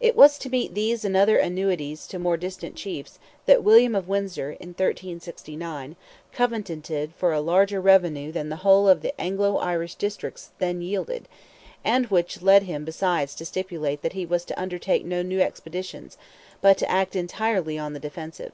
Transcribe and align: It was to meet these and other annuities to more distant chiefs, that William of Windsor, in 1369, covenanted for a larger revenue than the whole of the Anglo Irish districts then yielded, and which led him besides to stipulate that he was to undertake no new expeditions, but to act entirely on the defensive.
It 0.00 0.14
was 0.16 0.36
to 0.40 0.50
meet 0.50 0.74
these 0.74 1.02
and 1.02 1.16
other 1.16 1.38
annuities 1.38 2.06
to 2.08 2.18
more 2.18 2.36
distant 2.36 2.76
chiefs, 2.76 3.18
that 3.46 3.64
William 3.64 3.94
of 3.94 4.06
Windsor, 4.06 4.50
in 4.50 4.74
1369, 4.76 5.96
covenanted 6.30 7.14
for 7.16 7.32
a 7.32 7.40
larger 7.40 7.80
revenue 7.80 8.30
than 8.30 8.50
the 8.50 8.56
whole 8.56 8.86
of 8.86 9.00
the 9.00 9.18
Anglo 9.18 9.56
Irish 9.56 9.94
districts 9.94 10.50
then 10.58 10.82
yielded, 10.82 11.26
and 11.82 12.08
which 12.08 12.42
led 12.42 12.64
him 12.64 12.84
besides 12.84 13.34
to 13.36 13.46
stipulate 13.46 14.02
that 14.02 14.12
he 14.12 14.26
was 14.26 14.44
to 14.44 14.60
undertake 14.60 15.06
no 15.06 15.22
new 15.22 15.40
expeditions, 15.40 16.18
but 16.60 16.76
to 16.76 16.90
act 16.90 17.16
entirely 17.16 17.78
on 17.78 17.94
the 17.94 17.98
defensive. 17.98 18.52